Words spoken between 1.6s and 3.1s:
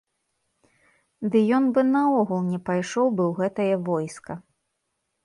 бы наогул не пайшоў